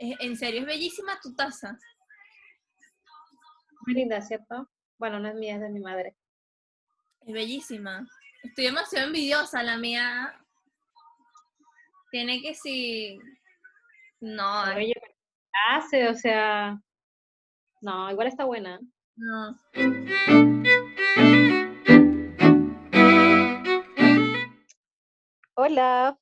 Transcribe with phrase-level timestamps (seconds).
[0.00, 1.78] en serio es bellísima tu taza.
[3.86, 4.68] Muy linda, ¿cierto?
[4.98, 6.16] Bueno, no es mía, es de mi madre.
[7.20, 8.06] Es bellísima.
[8.42, 10.34] Estoy demasiado envidiosa, la mía
[12.10, 13.18] tiene que si
[14.20, 14.94] no Oye,
[15.68, 16.80] hace, o sea,
[17.82, 18.80] no, igual está buena.
[19.16, 19.54] No.
[25.54, 26.18] Hola,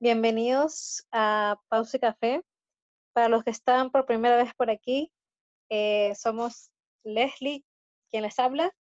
[0.00, 2.42] bienvenidos a Pausa y Café.
[3.12, 5.12] Para los que están por primera vez por aquí,
[5.68, 6.70] eh, somos
[7.04, 7.64] Leslie,
[8.10, 8.74] quien les habla.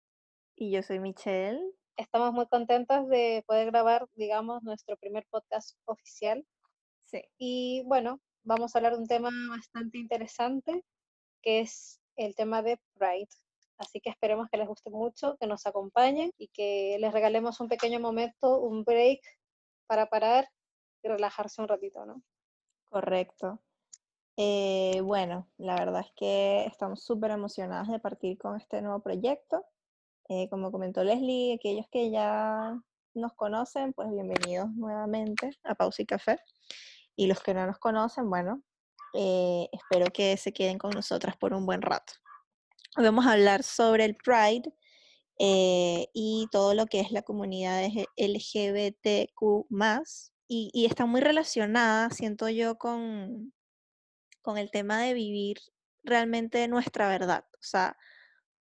[0.56, 1.62] Y yo soy Michelle.
[1.98, 6.46] Estamos muy contentos de poder grabar, digamos, nuestro primer podcast oficial.
[7.04, 7.24] Sí.
[7.38, 10.84] Y bueno, vamos a hablar de un tema bastante interesante,
[11.42, 13.30] que es el tema de Pride.
[13.78, 17.68] Así que esperemos que les guste mucho, que nos acompañen y que les regalemos un
[17.68, 19.22] pequeño momento, un break
[19.88, 20.48] para parar
[21.04, 22.22] y relajarse un ratito, ¿no?
[22.86, 23.60] Correcto.
[24.38, 29.66] Eh, bueno, la verdad es que estamos súper emocionadas de partir con este nuevo proyecto.
[30.30, 32.80] Eh, como comentó Leslie, aquellos que ya
[33.14, 36.40] nos conocen, pues bienvenidos nuevamente a Pausa y Café.
[37.16, 38.64] Y los que no nos conocen, bueno,
[39.14, 42.14] eh, espero que se queden con nosotras por un buen rato.
[42.96, 44.74] Vamos a hablar sobre el Pride
[45.38, 49.66] y todo lo que es la comunidad LGBTQ
[50.48, 53.52] y, y está muy relacionada, siento yo, con,
[54.42, 55.60] con el tema de vivir
[56.04, 57.46] realmente nuestra verdad.
[57.54, 57.98] O sea,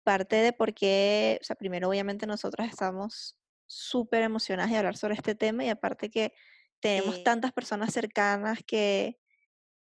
[0.03, 5.13] parte de por qué, o sea, primero obviamente nosotros estamos súper emocionadas de hablar sobre
[5.13, 6.33] este tema y aparte que
[6.79, 9.19] tenemos tantas personas cercanas que,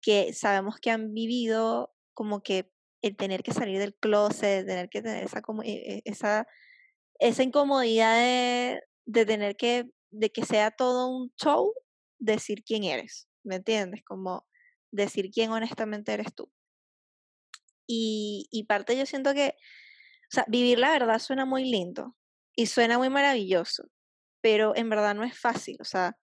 [0.00, 5.02] que sabemos que han vivido como que el tener que salir del closet, tener que
[5.02, 6.46] tener esa, como, e, e, esa,
[7.18, 11.72] esa incomodidad de, de tener que, de que sea todo un show,
[12.18, 14.02] decir quién eres, ¿me entiendes?
[14.04, 14.46] Como
[14.90, 16.50] decir quién honestamente eres tú.
[17.86, 22.16] Y, y parte yo siento que, o sea, vivir la verdad suena muy lindo
[22.54, 23.84] y suena muy maravilloso,
[24.40, 26.16] pero en verdad no es fácil, o sea,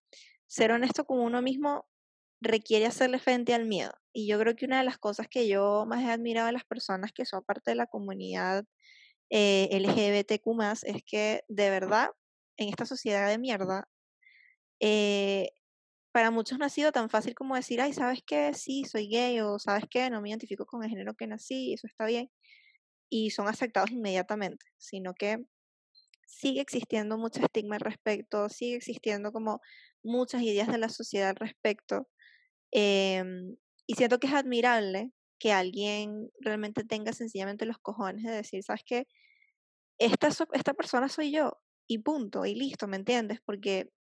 [0.48, 1.86] ser honesto con uno mismo
[2.42, 3.94] requiere hacerle frente al miedo.
[4.14, 6.66] Y yo creo que una de las cosas que yo más he admirado de las
[6.66, 8.66] personas que son parte de la comunidad
[9.30, 10.48] eh, LGBTQ
[10.84, 12.10] es que de verdad,
[12.58, 13.88] en esta sociedad de mierda,
[14.80, 15.52] eh,
[16.18, 18.52] para muchos no ha sido tan fácil como decir, ay, ¿sabes qué?
[18.56, 20.10] Sí, soy gay o ¿sabes qué?
[20.10, 22.32] No me identifico con el género que nací eso está bien.
[23.08, 25.46] Y son aceptados inmediatamente, sino que
[26.26, 29.62] sigue existiendo mucho estigma al respecto, sigue existiendo como
[30.02, 32.08] muchas ideas de la sociedad al respecto.
[32.72, 33.56] Em,
[33.86, 38.82] y siento que es admirable que alguien realmente tenga sencillamente los cojones de decir, ¿sabes
[38.88, 39.06] qué?
[40.00, 43.40] Esta, esta persona soy yo y punto, y listo, ¿me entiendes?
[43.46, 43.92] Porque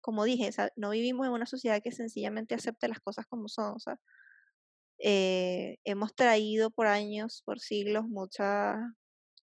[0.00, 3.74] como dije, no vivimos en una sociedad que sencillamente acepte las cosas como son.
[3.74, 3.98] O sea,
[4.98, 8.76] eh, hemos traído por años, por siglos, muchas,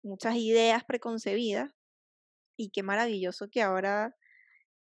[0.03, 1.71] muchas ideas preconcebidas
[2.57, 4.15] y qué maravilloso que ahora,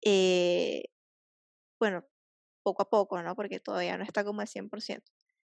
[0.04, 0.86] eh,
[1.80, 2.06] bueno,
[2.64, 3.36] poco a poco, ¿no?
[3.36, 5.04] Porque todavía no está como al 100%.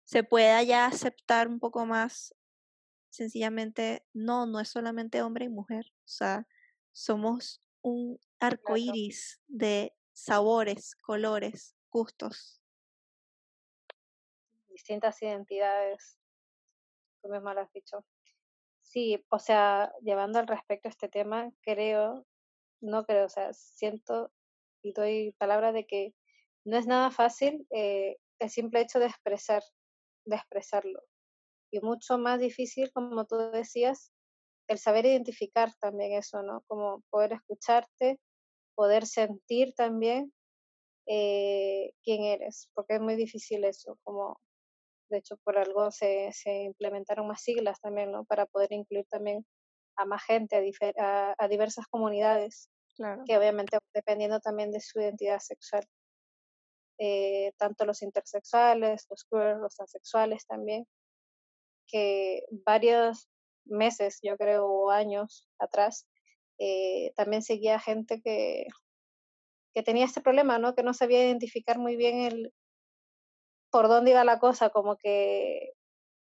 [0.04, 2.34] Se pueda ya aceptar un poco más,
[3.10, 6.46] sencillamente, no, no es solamente hombre y mujer, o sea,
[6.92, 12.62] somos un arco iris de sabores, colores, gustos.
[14.68, 16.18] Distintas identidades,
[17.22, 18.04] tú mismo lo has dicho.
[18.82, 22.26] Sí, o sea, llevando al respecto a este tema, creo,
[22.80, 24.30] no creo, o sea, siento
[24.82, 26.14] y doy palabra de que
[26.64, 29.62] no es nada fácil eh, el simple hecho de expresar,
[30.24, 31.02] de expresarlo.
[31.72, 34.12] Y mucho más difícil, como tú decías,
[34.68, 36.62] el saber identificar también eso, ¿no?
[36.66, 38.20] Como poder escucharte,
[38.76, 40.32] poder sentir también
[41.06, 44.40] eh, quién eres, porque es muy difícil eso, como
[45.08, 48.24] de hecho por algo se, se implementaron más siglas también, ¿no?
[48.24, 49.44] Para poder incluir también
[49.96, 50.56] a más gente,
[50.98, 53.22] a, a, diversas comunidades, claro.
[53.26, 55.84] que obviamente dependiendo también de su identidad sexual.
[56.98, 60.86] Eh, tanto los intersexuales, los queer, los transexuales también,
[61.86, 63.28] que varios
[63.64, 66.06] meses, yo creo, o años atrás,
[66.58, 68.66] eh, también seguía gente que,
[69.74, 70.74] que tenía este problema, ¿no?
[70.74, 72.52] Que no sabía identificar muy bien el
[73.70, 75.72] por dónde iba la cosa, como que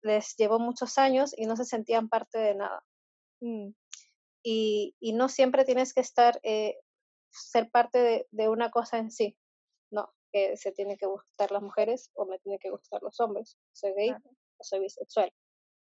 [0.02, 2.84] les llevó muchos años y no se sentían parte de nada.
[3.40, 3.68] Mm.
[4.42, 6.76] Y, y, no siempre tienes que estar, eh,
[7.30, 9.36] ser parte de, de, una cosa en sí,
[9.90, 13.56] no, que se tiene que gustar las mujeres o me tiene que gustar los hombres,
[13.72, 15.32] soy gay o soy bisexual,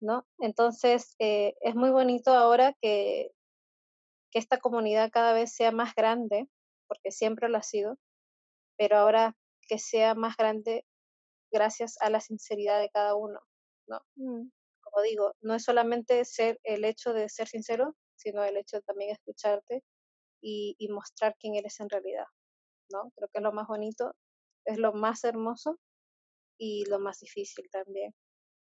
[0.00, 0.26] ¿no?
[0.38, 3.32] Entonces, eh, es muy bonito ahora que,
[4.34, 6.48] que esta comunidad cada vez sea más grande,
[6.88, 7.98] porque siempre lo ha sido,
[8.76, 9.36] pero ahora
[9.68, 10.84] que sea más grande
[11.52, 13.40] gracias a la sinceridad de cada uno,
[13.86, 14.00] ¿no?
[14.16, 14.50] Mm,
[14.82, 18.82] Como digo, no es solamente ser el hecho de ser sincero, sino el hecho de
[18.82, 19.84] también escucharte
[20.42, 22.26] y, y mostrar quién eres en realidad,
[22.90, 23.12] ¿no?
[23.14, 24.16] Creo que es lo más bonito,
[24.64, 25.78] es lo más hermoso
[26.58, 28.12] y lo más difícil también.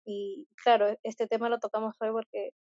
[0.06, 2.52] Y claro, este tema lo tocamos hoy porque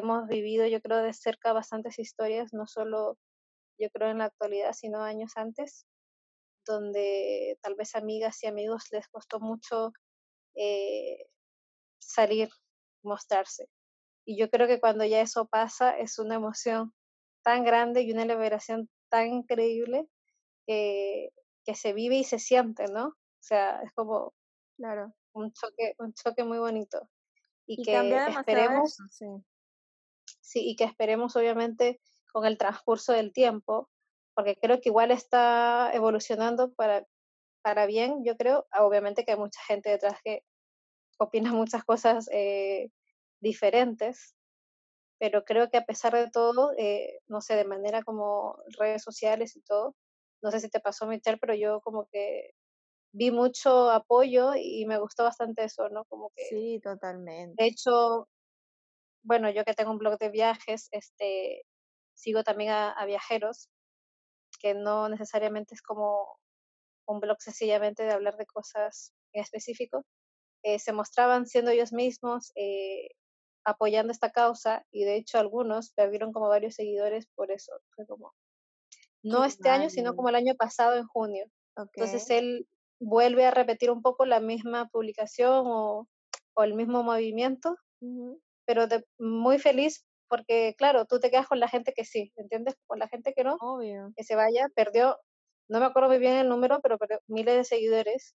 [0.00, 3.18] hemos vivido, yo creo, de cerca bastantes historias, no solo
[3.78, 5.86] yo creo en la actualidad, sino años antes,
[6.66, 9.92] donde tal vez amigas y amigos les costó mucho
[10.54, 11.26] eh,
[11.98, 12.50] salir,
[13.02, 13.68] mostrarse.
[14.26, 16.92] Y yo creo que cuando ya eso pasa es una emoción
[17.42, 20.06] tan grande y una liberación tan increíble
[20.66, 21.30] que,
[21.64, 23.08] que se vive y se siente, ¿no?
[23.08, 24.34] O sea, es como
[24.76, 25.14] claro.
[25.32, 27.08] un choque, un choque muy bonito.
[27.66, 27.96] Y, Y que
[28.32, 29.26] esperemos, eso, sí.
[30.50, 32.00] Sí, y que esperemos obviamente
[32.32, 33.88] con el transcurso del tiempo,
[34.34, 37.06] porque creo que igual está evolucionando para,
[37.62, 40.44] para bien, yo creo, Ah, obviamente que hay mucha gente detrás que
[41.18, 42.90] opina muchas cosas eh,
[43.40, 44.36] diferentes,
[45.18, 49.56] pero creo que a pesar de todo, eh, no sé, de manera como redes sociales
[49.56, 49.94] y todo,
[50.42, 52.52] no sé si te pasó, Michelle, pero yo como que
[53.12, 56.04] vi mucho apoyo y me gustó bastante eso, ¿no?
[56.06, 57.62] Como que, Sí, totalmente.
[57.62, 58.28] de hecho,
[59.22, 61.62] bueno, yo que tengo un blog de viajes, este,
[62.14, 63.70] sigo también a, a viajeros,
[64.60, 66.26] que no necesariamente es como
[67.06, 70.04] un blog sencillamente de hablar de cosas en específico,
[70.64, 73.08] eh, se mostraban siendo ellos mismos, eh,
[73.64, 77.72] apoyando esta causa y de hecho algunos perdieron como varios seguidores por eso.
[77.96, 78.34] Fue como,
[79.22, 81.46] no Qué este año, sino como el año pasado en junio.
[81.76, 81.96] Ok.
[81.96, 82.68] Entonces él
[83.00, 86.08] vuelve a repetir un poco la misma publicación o,
[86.54, 88.40] o el mismo movimiento, Ujú,
[88.70, 92.76] pero de, muy feliz porque, claro, tú te quedas con la gente que sí, ¿entiendes?
[92.86, 94.12] Con la gente que no, Obvio.
[94.16, 95.18] que se vaya, perdió,
[95.68, 98.36] no me acuerdo muy bien el número, pero perdió miles de seguidores.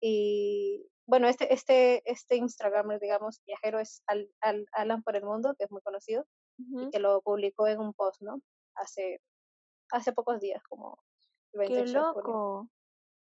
[0.00, 5.54] Y bueno, este, este, este Instagramer, digamos, viajero es Al, Al- Alan por el Mundo,
[5.58, 6.24] que es muy conocido,
[6.58, 8.40] y Ujú, que lo publicó en un post, ¿no?
[8.76, 9.20] Hace,
[9.90, 11.02] hace pocos días, como
[11.52, 12.32] el Qué 28 de junio.
[12.32, 12.60] loco.
[12.62, 12.68] No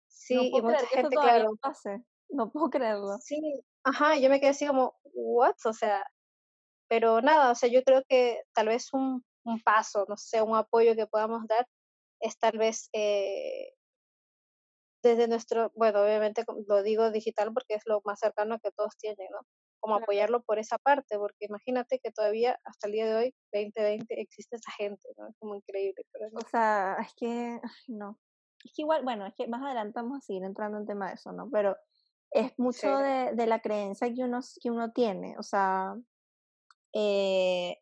[0.09, 2.05] Sí, y puedo mucha creer que eso gente, claro, pase.
[2.29, 3.17] No puedo creerlo.
[3.19, 3.41] sí,
[3.89, 5.57] ajá, yo me quedé así como, ¿what?
[5.65, 6.05] O sea,
[6.89, 10.57] pero nada, o sea, yo creo que tal vez un, un paso, no sé, un
[10.57, 11.67] apoyo que podamos dar
[12.21, 13.73] es tal vez eh,
[15.03, 19.29] desde nuestro, bueno, obviamente lo digo digital porque es lo más cercano que todos tienen,
[19.31, 19.41] ¿no?
[19.81, 20.05] Como Claro.
[20.05, 24.57] apoyarlo por esa parte, porque imagínate que todavía hasta el día de hoy, 2020, existe
[24.57, 25.29] esa gente, ¿no?
[25.29, 26.41] Es como increíble, pero no.
[26.41, 28.19] O sea, es que, no.
[28.65, 31.15] Es que igual, bueno, es que más adelante vamos a seguir entrando en tema de
[31.15, 31.49] eso, ¿no?
[31.51, 31.77] Pero
[32.31, 35.37] es mucho Sí, de, de la creencia que uno, que uno tiene.
[35.39, 35.97] O sea,
[36.95, 37.77] eh,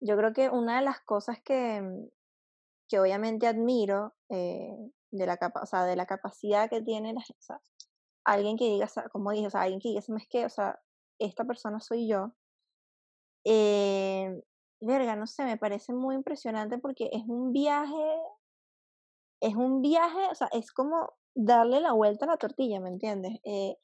[0.00, 2.08] yo creo que una de las cosas que, mm,
[2.88, 4.76] que obviamente admiro eh,
[5.12, 7.60] de, la capa- o sea, de la capacidad que tiene la gente, o sea,
[8.24, 10.46] alguien que diga, como dije, o sea, alguien que diga, ¿sabes qué?
[10.46, 10.80] O sea,
[11.20, 12.34] esta persona soy yo.
[13.44, 14.42] Eh,
[14.80, 17.96] verga, no sé, me parece muy impresionante porque es un viaje
[19.40, 23.40] es un viaje, o sea, es como darle la vuelta a la tortilla, ¿me entiendes?
[23.44, 23.76] Eh,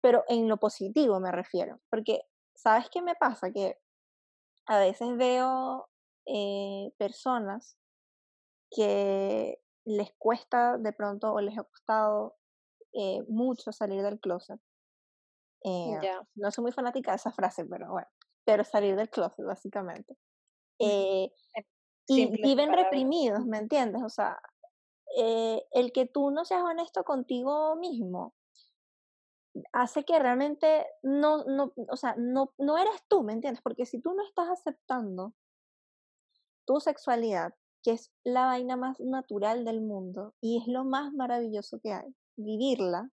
[0.00, 2.22] pero en lo positivo me refiero, porque
[2.54, 3.50] ¿sabes qué me pasa?
[3.50, 3.78] Que
[4.66, 5.88] a veces veo
[6.26, 7.76] eh, personas
[8.70, 12.36] que les cuesta de pronto o les ha costado
[12.92, 14.60] eh, mucho salir del closet.
[16.00, 18.06] Ya, no soy muy fanática de esa frase, pero bueno,
[18.44, 20.16] pero salir del closet, básicamente.
[20.78, 21.32] y
[22.06, 22.84] viven palabras.
[22.84, 24.00] reprimidos, ¿me entiendes?
[24.04, 24.38] O sea,
[25.16, 28.34] eh, el que tú no seas honesto contigo mismo
[29.72, 33.62] hace que realmente no, no, o sea, no, no eres tú, ¿me entiendes?
[33.62, 35.34] Porque si tú no estás aceptando
[36.66, 41.80] tu sexualidad, que es la vaina más natural del mundo y es lo más maravilloso
[41.80, 43.10] que hay, vivirla,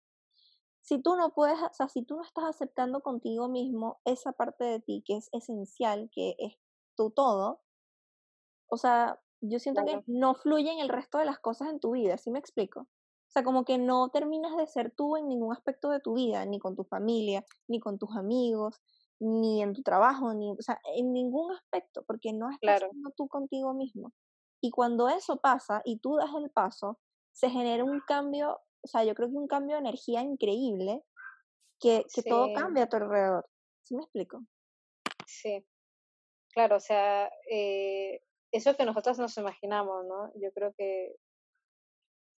[0.81, 4.63] si tú no puedes, o sea, si tú no estás aceptando contigo mismo esa parte
[4.63, 6.55] de ti que es esencial, que es
[6.95, 7.61] tu todo,
[8.67, 12.17] o sea, yo siento que no fluyen el resto de las cosas en tu vida,
[12.17, 12.81] ¿sí me explico?
[12.81, 16.45] O sea, como que no terminas de ser tú en ningún aspecto de tu vida,
[16.45, 18.81] ni con tu familia, ni con tus amigos,
[19.19, 23.11] ni en tu trabajo, ni, o sea, en ningún aspecto, porque no estás claro, siendo
[23.11, 24.13] tú contigo mismo.
[24.61, 26.99] Y cuando eso pasa y tú das el paso,
[27.31, 31.01] se genera un cambio, o sea, yo creo que un cambio de energía increíble,
[31.79, 33.47] que, que todo cambia a tu alrededor.
[33.83, 34.43] ¿Sí me explico?
[35.25, 35.65] sí,
[36.53, 38.21] claro, o sea, eh,
[38.51, 40.31] eso que nosotros nos imaginamos, ¿no?
[40.35, 41.15] Yo creo que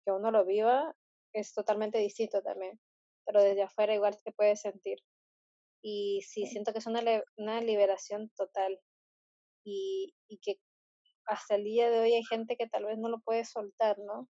[0.04, 0.94] que uno lo viva
[1.32, 2.78] es totalmente distinto también,
[3.24, 4.98] pero desde afuera igual se puede sentir.
[5.82, 7.02] Y sí, siento que es una,
[7.36, 8.78] una liberación total
[9.64, 10.58] y, y que
[11.26, 14.28] hasta el día de hoy hay gente que tal vez no lo puede soltar, ¿no?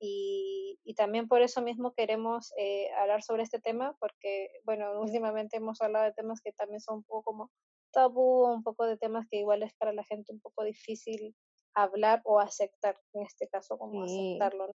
[0.00, 5.58] Y, y también por eso mismo queremos eh, hablar sobre este tema, porque, bueno, últimamente
[5.58, 7.50] hemos hablado de temas que también son un poco como
[7.94, 11.34] tabú, un poco de temas que igual es para la gente un poco difícil
[11.74, 14.72] hablar o aceptar, en este caso como Sí, aceptarlo, ¿no?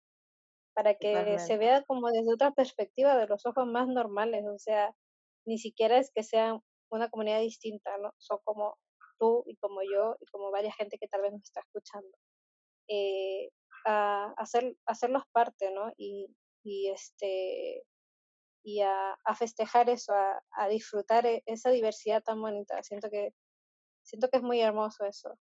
[0.73, 4.95] para que se vea como desde otra perspectiva, de los ojos más normales, o sea,
[5.45, 8.13] ni siquiera es que sean una comunidad distinta, ¿no?
[8.17, 8.77] Son como
[9.19, 12.17] tú y como yo y como varias gente que tal vez nos está escuchando.
[12.87, 13.49] Eh,
[13.85, 15.91] a hacer, hacerlos parte, ¿no?
[15.97, 16.33] Y,
[16.63, 17.83] y este
[18.63, 22.81] y a, a festejar eso, a, a disfrutar e- esa diversidad tan bonita.
[22.83, 23.33] Siento que,
[24.03, 25.37] siento que es muy hermoso eso.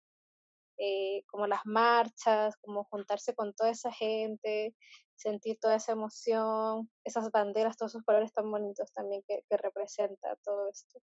[0.80, 4.76] Eh, como las marchas, como juntarse con toda esa gente,
[5.16, 10.36] sentir toda esa emoción, esas banderas, todos esos colores tan bonitos también que, que representa
[10.44, 11.00] todo esto.
[11.00, 11.04] Es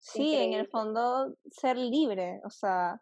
[0.00, 3.00] Sí, en el fondo ser libre, o sea,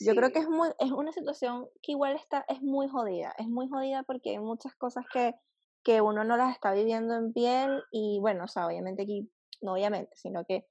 [0.00, 3.48] yo creo que es muy, es una situación que igual está, es muy jodida, es
[3.48, 5.34] muy jodida porque hay muchas cosas que,
[5.82, 9.74] que uno no las está viviendo en piel y bueno, o sea, obviamente aquí, no
[9.74, 10.66] obviamente, sino que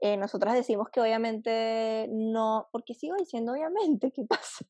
[0.00, 4.64] eh, nosotras decimos que obviamente no, porque sigo diciendo obviamente, ¿qué pasa?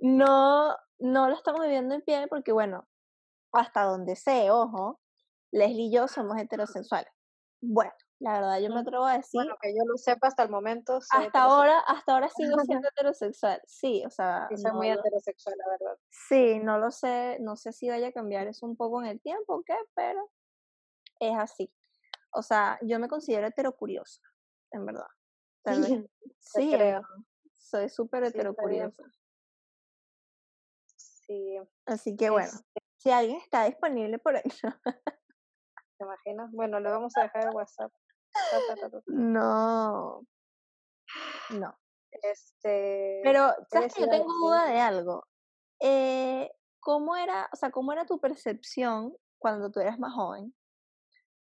[0.00, 2.88] No, no lo estamos viviendo en piel porque bueno,
[3.52, 5.00] hasta donde sé, ojo,
[5.52, 7.12] Leslie y yo somos heterosexuales.
[7.60, 7.92] Bueno,
[8.24, 10.98] la verdad yo me atrevo a decir Bueno, que yo lo sepa hasta el momento,
[11.10, 13.60] hasta ahora, hasta ahora sigo siendo heterosexual.
[13.66, 15.98] Sí, o sea, Sí, soy no muy lo, heterosexual, la verdad.
[16.08, 19.20] sí, no lo sé, no sé si vaya a cambiar eso un poco en el
[19.20, 20.30] tiempo o qué, pero
[21.20, 21.70] es así.
[22.32, 24.22] O sea, yo me considero heterocuriosa,
[24.72, 25.06] en verdad.
[25.62, 25.90] Tal vez,
[26.40, 27.02] sí, creo.
[27.52, 29.04] soy súper heterocuriosa.
[30.96, 32.64] Sí, Así que bueno, es,
[32.96, 34.42] si alguien está disponible por ahí,
[35.98, 36.50] ¿te imaginas?
[36.52, 37.92] Bueno, le vamos a dejar el WhatsApp.
[39.06, 40.26] No,
[41.50, 41.78] no.
[42.10, 45.26] Este, Pero, ¿qué ¿sabes que yo tengo duda de algo?
[45.80, 46.50] Eh,
[46.80, 50.54] ¿cómo era, o sea, cómo era tu percepción cuando tú eras más joven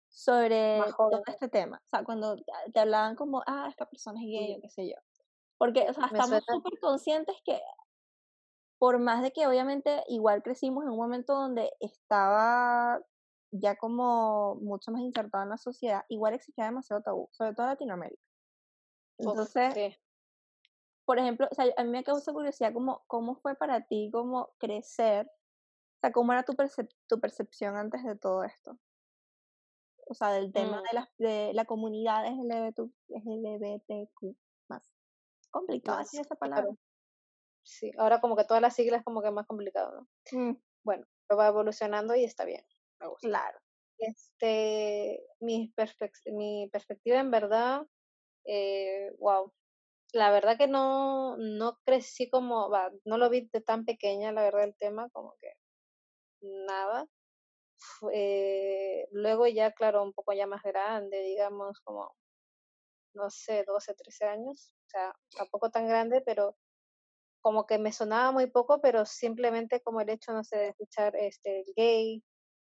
[0.09, 1.81] sobre Más todo este tema?
[1.85, 2.37] O sea, cuando
[2.73, 4.97] te hablaban como, ah, esta persona es gay o qué sé yo.
[5.57, 7.61] Porque, o sea, estamos súper conscientes que
[8.79, 13.01] por más de que obviamente igual crecimos en un momento donde estaba
[13.51, 17.71] ya como mucho más insertado en la sociedad, igual existía demasiado tabú, sobre todo en
[17.73, 18.23] Latinoamérica.
[19.19, 19.75] Entonces,
[21.05, 24.55] por ejemplo, o sea, a mí me causa curiosidad cómo, cómo fue para ti como
[24.59, 28.79] crecer, o sea, cómo era tu, percep- tu percepción antes de todo esto,
[30.07, 34.37] o sea, del tema Mm, de la, de la comunidad LGBT, LGBTQ
[34.69, 34.93] más.
[35.51, 36.75] Complicado decir esa palabra.
[37.63, 40.09] Sí, ahora como que todas las siglas como que más complicado, ¿no?
[40.33, 42.65] Mm, Bueno, pero va evolucionando y está bien,
[43.21, 43.59] claro.
[43.99, 45.73] Este, mi,
[46.27, 47.83] mi perspectiva en verdad,
[48.45, 49.53] eh, wow,
[50.13, 54.43] la verdad que no, no crecí como, va, no lo vi de tan pequeña, la
[54.45, 55.53] verdad, el tema, como que
[56.43, 57.07] nada.
[58.13, 62.17] Eh, luego ya, claro, un poco ya más grande, digamos, como,
[63.15, 66.57] no sé, 12, 13 años, o sea, tampoco tan grande, pero
[67.43, 71.17] como que me sonaba muy poco, pero simplemente como el hecho, no sé, de escuchar
[71.17, 72.23] este, gay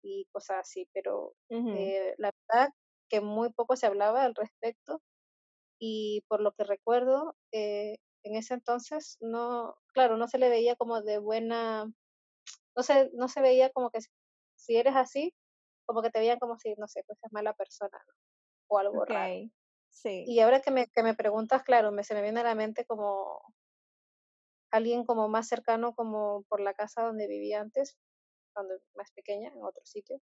[0.04, 1.36] y cosas así, pero
[1.72, 2.70] eh, la verdad
[3.10, 5.02] que muy poco se hablaba al respecto
[5.80, 10.76] y por lo que recuerdo, eh, en ese entonces no, claro, no se le veía
[10.76, 11.86] como de buena,
[12.76, 14.00] no se, no se veía como que
[14.56, 15.34] si eres así,
[15.86, 18.14] como que te veían como si, no sé, pues es mala persona, ¿no?
[18.70, 19.36] O algo raro.
[19.40, 19.52] Ok,
[19.90, 20.26] sí.
[20.28, 22.86] Y ahora que me, que me preguntas, claro, me, se me viene a la mente
[22.86, 23.42] como
[24.72, 27.98] alguien como más cercano como por la casa donde vivía antes,
[28.54, 30.22] cuando más pequeña, en otro sitio.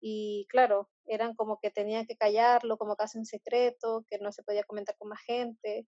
[0.00, 4.42] Y claro, eran como que tenían que callarlo, como casi en secreto, que no se
[4.44, 5.86] podía comentar con más gente.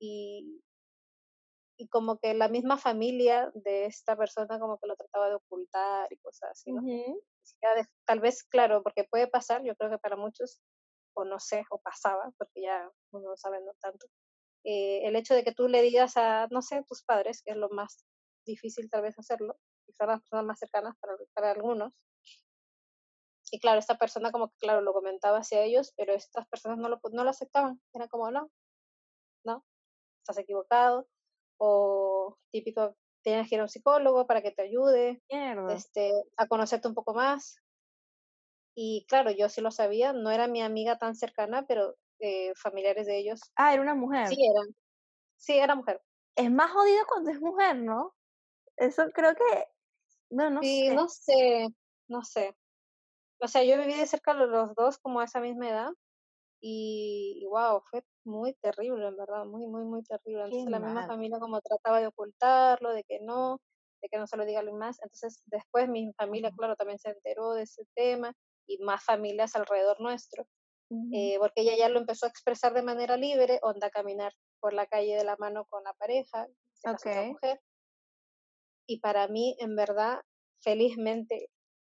[0.00, 0.62] Y,
[1.78, 6.10] y como que la misma familia de esta persona como que lo trataba de ocultar
[6.12, 6.86] y cosas así, ¿no?
[7.42, 10.60] Siquiera de- tal vez, claro, porque puede pasar, yo creo que para muchos,
[11.14, 14.06] o no sé, o pasaba, porque ya uno no sabe no tanto,
[14.64, 17.56] eh, el hecho de que tú le digas a, no sé, tus padres, que es
[17.58, 18.06] lo más
[18.46, 21.92] difícil tal vez hacerlo, quizás las personas más cercanas para, para algunos,
[23.50, 26.88] y claro, esta persona como que, claro, lo comentaba hacia ellos, pero estas personas no
[26.88, 28.50] lo, no lo aceptaban, era como, no,
[29.44, 29.64] no,
[30.22, 31.08] estás equivocado,
[31.58, 35.74] o típico, tienes que ir a un psicólogo para que te ayude, Mierda.
[35.74, 37.58] este, a conocerte un poco más,
[38.74, 43.06] y claro, yo sí lo sabía, no era mi amiga tan cercana, pero eh, familiares
[43.06, 44.28] de ellos Ah, era una sí mujer.
[44.34, 44.76] eran,
[45.38, 46.02] sí, era mujer.
[46.36, 48.14] Es más jodido cuando es mujer, ¿no?
[48.76, 49.66] Eso creo que,
[50.30, 50.94] no, no Sí, sé.
[50.94, 51.68] no sé,
[52.08, 52.54] no sé.
[53.40, 55.90] O sea, yo viví de cerca de los dos como a esa misma edad
[56.60, 60.44] y, wow, fue muy terrible, en verdad, muy, muy, muy terrible.
[60.48, 63.60] Qué Entonces la misma familia como trataba de ocultarlo, de que no,
[64.02, 64.98] de que no se lo diga a alguien más.
[65.02, 68.32] Entonces, después mi familia, claro, también se enteró de ese tema
[68.66, 70.46] y más familias alrededor nuestro,
[71.12, 74.86] eh, porque ella ya lo empezó a expresar de manera libre, onda caminar por la
[74.86, 76.46] calle de la mano con la pareja,
[76.84, 77.30] okay.
[77.30, 77.60] mujer.
[78.86, 80.20] Y para mí, en verdad,
[80.60, 81.50] felizmente,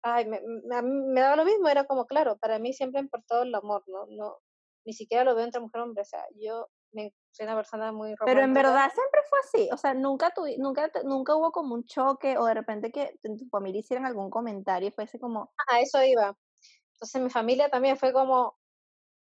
[0.03, 3.43] ay, me, me, me, daba lo mismo, era como, claro, para mí siempre ha importado
[3.43, 4.05] el amor, ¿no?
[4.09, 4.37] no
[4.85, 7.91] Ni siquiera lo veo entre mujer y hombre, o sea, yo me, soy una persona
[7.91, 8.25] muy romántica.
[8.25, 11.85] Pero en verdad siempre fue así, o sea, nunca, tu, nunca, nunca hubo como un
[11.85, 15.51] choque o de repente que en tu familia hicieran algún comentario y fuese como...
[15.67, 16.35] A eso iba.
[16.93, 18.57] Entonces mi familia también fue como,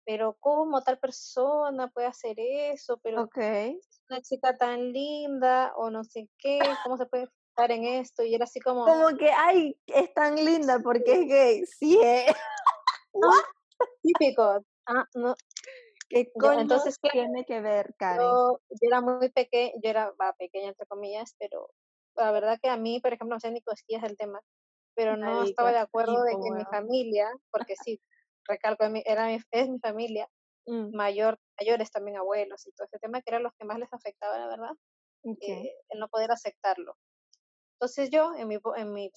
[0.04, 2.99] pero ¿cómo tal persona puede hacer eso?
[3.02, 3.78] Pero okay.
[4.09, 8.23] una chica tan linda o no sé qué, ¿cómo se puede estar en esto?
[8.23, 8.85] Y era así como...
[8.85, 12.35] Como que, ay, es tan linda porque es gay, sí es.
[14.02, 14.64] típico.
[14.87, 15.35] Ah, no,
[16.12, 18.21] ¿Qué entonces, tiene que ver, Karen?
[18.21, 21.71] Yo, era muy pequeña, yo era pequeña entre comillas, pero
[22.16, 24.40] la verdad que a mí, por ejemplo, no sé ni cosquillas del tema,
[24.94, 27.99] pero no estaba de acuerdo de que mi familia, porque sí,
[28.47, 30.28] recalco, era mi, es mi familia,
[30.66, 30.94] mm.
[30.94, 34.38] mayor, mayores también abuelos y todo ese tema, que eran los que más les afectaba,
[34.38, 34.73] la verdad,
[35.40, 36.94] eh, el no poder aceptarlo.
[37.83, 39.11] Entonces yo, en mi, en mi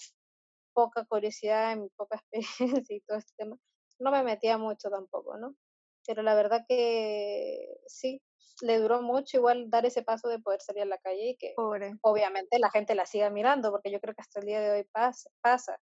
[0.74, 3.58] poca curiosidad, en mi poca experiencia y todo este tema,
[4.00, 5.56] no me metía mucho tampoco, ¿no?
[6.06, 8.22] pero la verdad que sí,
[8.62, 11.54] le duró mucho igual dar ese paso de poder salir a la calle y que
[11.58, 14.84] obviamente la gente la siga mirando, porque yo creo que hasta el día de hoy
[14.92, 15.30] pasa.
[15.42, 15.80] pasa.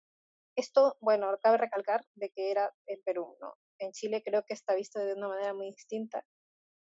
[0.55, 3.55] Esto, bueno, cabe recalcar de que era en Perú, ¿no?
[3.79, 6.23] En Chile creo que está visto de una manera muy distinta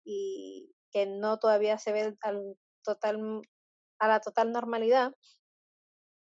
[0.05, 3.43] y que no todavía se ve al total,
[3.99, 5.13] a la total normalidad,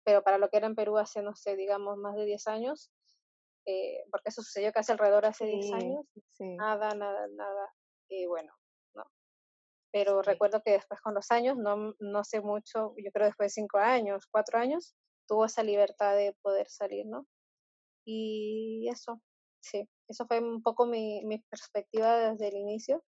[0.05, 2.91] pero para lo que era en Perú hace, no sé, digamos, más de 10 años,
[3.65, 6.05] eh, porque eso sucedió casi alrededor hace 10 años,
[6.39, 7.73] nada, nada, nada,
[8.07, 8.53] y bueno,
[8.93, 9.03] ¿no?
[9.91, 13.61] Pero recuerdo que después con los años, no, no sé mucho, yo creo después de
[13.61, 14.95] 5 años, 4 años,
[15.27, 17.25] tuvo esa libertad de poder salir, ¿no?
[18.05, 19.19] Y eso,
[19.59, 23.03] sí, eso fue un poco mi, mi perspectiva desde el inicio.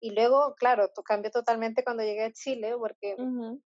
[0.00, 3.16] Y luego, claro, cambió totalmente cuando llegué a Chile, porque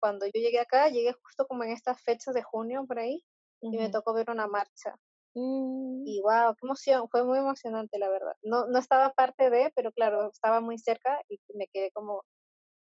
[0.01, 3.23] cuando yo llegué acá, llegué justo como en estas fechas de junio, por ahí,
[3.61, 4.97] y me tocó ver una marcha
[5.35, 6.05] Mm.
[6.07, 8.37] Y wow, qué emoción, fue muy emocionante la verdad.
[8.43, 12.25] No, no estaba parte de, pero claro, estaba muy cerca y me quedé como,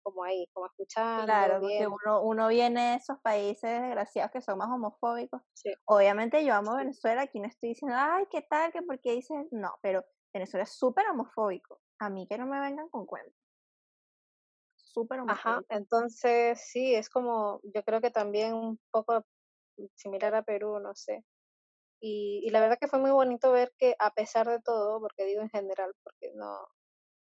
[0.03, 1.25] como ahí, como escuchando.
[1.25, 5.41] Claro, porque uno, uno viene de esos países desgraciados que son más homofóbicos.
[5.85, 8.71] Obviamente yo amo Venezuela, aquí no estoy diciendo, ay, ¿qué tal?
[8.71, 9.47] que porque dices?
[9.51, 10.03] No, pero
[10.33, 11.79] Venezuela es súper homofóbico.
[11.99, 13.33] A mí que no me vengan con cuentos.
[14.75, 15.19] Súper.
[15.27, 19.25] Ajá, entonces sí, es como, yo creo que también un poco
[19.95, 21.23] similar a Perú, no sé.
[22.01, 25.41] Y, la verdad que fue muy bonito ver que a pesar de todo, porque digo
[25.41, 26.59] en general, porque no,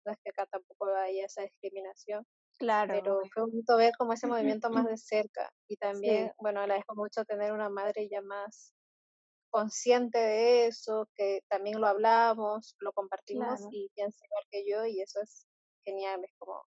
[0.06, 2.26] no es que acá tampoco haya esa discriminación,
[2.58, 2.94] Claro.
[2.94, 4.28] Pero fue bonito ver como ese
[4.60, 5.52] movimiento más de cerca.
[5.68, 8.74] Y también, bueno, agradezco mucho tener una madre ya más
[9.58, 15.02] consciente de eso, que también lo hablamos, lo compartimos y piensa igual que yo y
[15.02, 15.48] eso es
[15.84, 16.62] genial, es como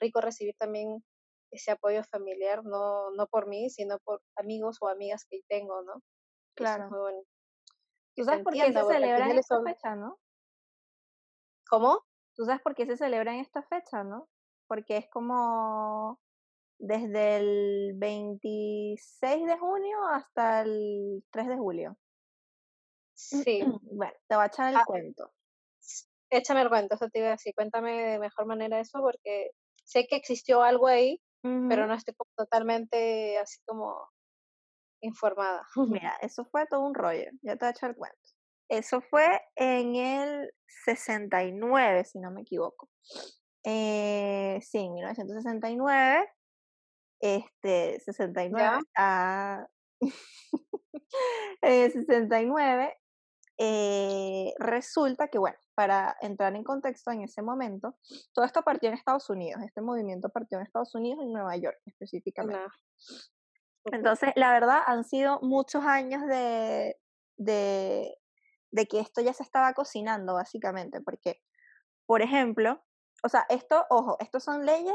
[0.00, 1.04] rico recibir también
[1.52, 6.02] ese apoyo familiar, no, no por mí, sino por amigos o amigas que tengo, ¿no?
[6.56, 6.86] Claro.
[6.86, 7.30] es muy bonito.
[8.16, 10.18] ¿Tú sabes por qué se celebra en esta fecha, no?
[11.70, 12.04] ¿Cómo?
[12.34, 14.28] ¿Tú sabes por qué se celebra en esta fecha, no?
[14.66, 16.18] Porque es como
[16.80, 21.96] desde el 26 de junio hasta el 3 de julio.
[23.22, 23.60] Sí.
[23.92, 25.30] Bueno, te voy a echar el ah, cuento.
[26.30, 27.54] Échame el cuento, eso te iba a decir.
[27.54, 29.50] Cuéntame de mejor manera eso porque
[29.84, 34.08] sé que existió algo ahí, pero no estoy totalmente así como
[35.02, 35.66] informada.
[36.10, 38.18] Mira, eso fue todo un rollo, ya te voy a echar el cuento.
[38.68, 40.50] Eso fue en el
[40.84, 42.88] 69, si no me equivoco.
[43.64, 46.26] Eh, sí, en 1969.
[47.20, 49.66] Este, 69 a...
[51.62, 52.96] eh, 69
[53.58, 57.96] eh, resulta que, bueno, para entrar en contexto en ese momento,
[58.32, 61.78] todo esto partió en Estados Unidos, este movimiento partió en Estados Unidos, en Nueva York
[61.86, 62.60] específicamente.
[63.84, 66.96] Entonces, la verdad, han sido muchos años de,
[67.36, 68.16] de,
[68.70, 71.42] de que esto ya se estaba cocinando, básicamente, porque,
[72.06, 72.82] por ejemplo,
[73.24, 74.94] o sea, esto, ojo, estos son leyes,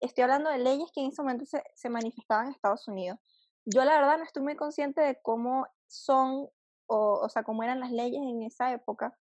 [0.00, 3.18] estoy hablando de leyes que en ese momento se, se manifestaban en Estados Unidos.
[3.64, 6.48] Yo la verdad no estoy muy consciente de cómo son,
[6.86, 9.16] o, o sea, cómo eran las leyes en esa época,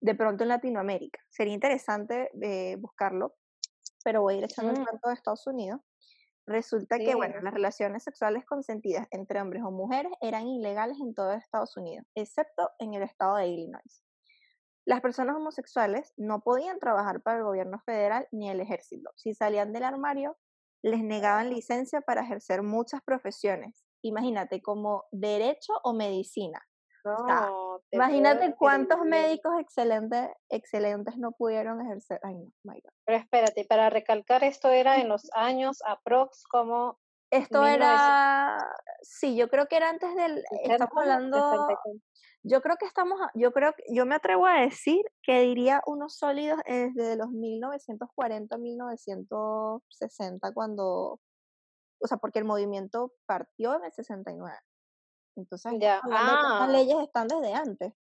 [0.00, 1.20] de pronto en Latinoamérica.
[1.28, 3.34] Sería interesante de buscarlo,
[4.04, 5.80] pero voy a ir echando el cuento de Estados Unidos.
[6.46, 11.32] Resulta que, bueno, las relaciones sexuales consentidas entre hombres o mujeres eran ilegales en todo
[11.32, 14.02] Estados Unidos, excepto en el estado de Illinois.
[14.86, 19.10] Las personas homosexuales no podían trabajar para el gobierno federal ni el ejército.
[19.16, 20.38] Si salían del armario,
[20.82, 26.66] les negaban licencia para ejercer muchas profesiones, imagínate, como derecho o medicina.
[27.04, 32.20] No, te Imagínate cuántos médicos excelentes, excelentes no pudieron ejercer.
[32.22, 32.92] Ay, no, my God.
[33.04, 36.98] Pero espérate, para recalcar, esto era en los años aprox como
[37.30, 38.58] Esto 1960, era,
[39.02, 41.68] sí, yo creo que era antes del, estamos 60 hablando,
[42.42, 46.60] yo creo que estamos, yo creo, yo me atrevo a decir que diría unos sólidos
[46.66, 51.20] desde los 1940, 1960, cuando,
[52.00, 54.56] o sea, porque el movimiento partió en el 69.
[55.38, 56.68] Entonces, Ya, estas ah.
[56.70, 57.94] leyes están desde antes.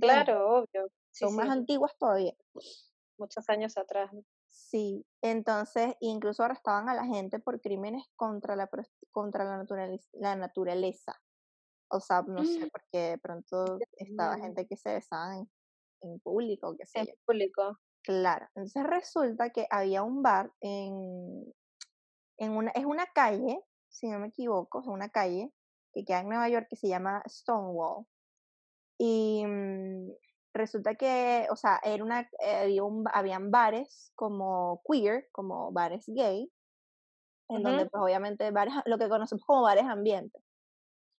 [0.00, 0.88] Claro, obvio.
[1.12, 2.34] Sí, Son más antiguas todavía.
[3.18, 4.12] muchos años atrás.
[4.12, 4.22] ¿no?
[4.50, 8.68] Sí, entonces incluso arrestaban a la gente por crímenes contra la,
[9.12, 11.14] contra la, naturaleza, la naturaleza.
[11.88, 12.70] O sea, no sé, Mm.
[12.72, 14.40] porque de pronto estaba Mm.
[14.42, 15.50] gente que se besaba en,
[16.02, 17.12] en público, o qué sé En yo.
[17.26, 17.78] público.
[18.02, 21.54] Claro, entonces resulta que había un bar en,
[22.38, 25.52] en una, es una calle, si no me equivoco, es una calle
[25.94, 28.06] que queda en Nueva York que se llama Stonewall.
[28.98, 30.12] Y mm,
[30.54, 36.04] resulta que, o sea, era una, eh, había un, habían bares como queer, como bares
[36.08, 36.50] gay,
[37.48, 40.42] en donde pues obviamente bares, lo que conocemos como bares ambientes.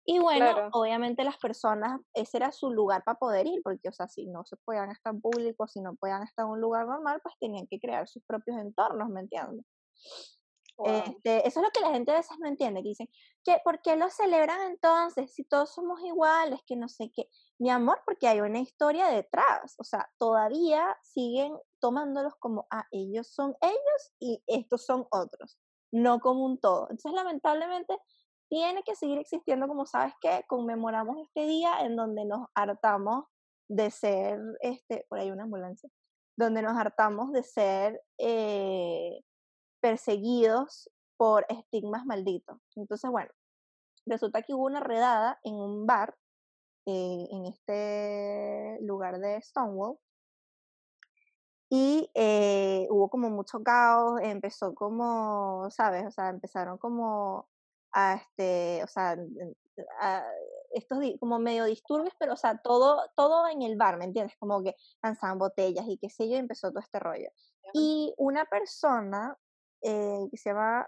[0.05, 0.69] Y bueno, Claro.
[0.71, 4.45] obviamente las personas, ese era su lugar para poder ir, porque, o sea, si no
[4.45, 7.67] se podían estar en público, si no podían estar en un lugar normal, pues tenían
[7.69, 9.65] que crear sus propios entornos, ¿me entiendes?
[10.83, 13.09] Este, eso es lo que la gente a veces no entiende, que dicen,
[13.63, 16.59] ¿por qué lo celebran entonces si todos somos iguales?
[16.65, 17.29] Que no sé qué.
[17.59, 23.27] Mi amor, porque hay una historia detrás, o sea, todavía siguen tomándolos como, ah, ellos
[23.27, 25.57] son ellos y estos son otros,
[25.91, 26.87] no como un todo.
[26.89, 27.97] Entonces, lamentablemente,
[28.49, 33.25] tiene que seguir existiendo, como sabes que conmemoramos este día en donde nos hartamos
[33.67, 35.89] de ser, este, por ahí una ambulancia,
[36.37, 39.21] donde nos hartamos de ser eh,
[39.85, 42.57] perseguidos por estigmas malditos.
[42.75, 43.29] Entonces, bueno,
[44.07, 46.17] resulta que hubo una redada en un bar
[46.87, 49.99] eh, en este lugar de Stonewall
[51.69, 56.07] y eh, hubo como mucho caos, empezó como, ¿sabes?
[56.07, 57.47] O sea, empezaron como
[57.91, 59.15] a, este, o sea,
[60.01, 60.25] a
[60.71, 64.35] estos como medio disturbios, pero, o sea, todo, todo en el bar, ¿me entiendes?
[64.39, 67.29] Como que lanzaban botellas y qué sé yo, y empezó todo este rollo.
[67.73, 69.37] Y una persona
[69.85, 70.87] eh, que se llama,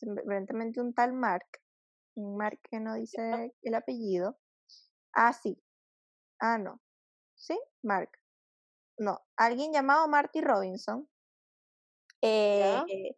[0.00, 1.46] evidentemente un tal Mark,
[2.16, 4.38] un Mark que no dice el apellido.
[5.12, 5.62] Ah, sí.
[6.40, 6.80] Ah, no.
[7.36, 7.58] ¿Sí?
[7.82, 8.10] Mark.
[8.98, 11.08] No, alguien llamado Marty Robinson.
[12.20, 13.16] eh, eh,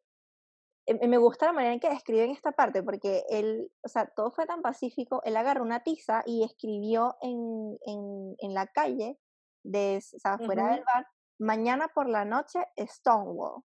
[0.87, 4.31] eh, me gusta la manera en que describen esta parte, porque él, o sea, todo
[4.33, 9.19] fue tan pacífico, él agarró una tiza y escribió en, en, en la calle,
[9.63, 11.07] de, o sea, fuera del bar,
[11.39, 13.63] mañana por la noche, Stonewall.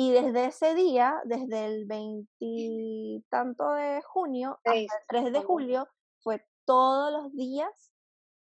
[0.00, 5.88] Y desde ese día, desde el veintitanto de junio hasta el Seis, 3 de julio,
[6.22, 7.92] fue todos los días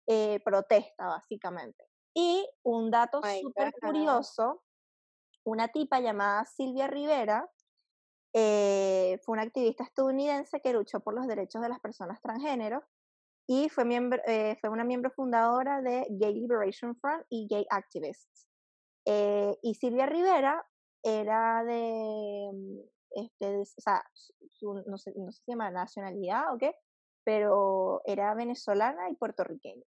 [0.07, 1.85] eh, protesta, básicamente.
[2.15, 4.63] Y un dato súper curioso,
[5.45, 7.51] una tipa llamada Silvia Rivera
[8.35, 12.85] eh, fue una activista estadounidense que luchó por los derechos de las personas transgénero
[13.49, 18.47] y fue, miembro, eh, fue una miembro fundadora de Gay Liberation Front y Gay Activists.
[19.07, 20.65] Eh, y Silvia Rivera
[21.03, 22.79] era de, mm,
[23.23, 24.05] este, de- o sea,
[24.49, 26.75] su- no, sé, no sé si se llama nacionalidad o qué,
[27.25, 29.85] pero era venezolana y puertorriqueña.